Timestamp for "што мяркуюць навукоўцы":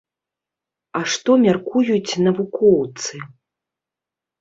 1.17-3.25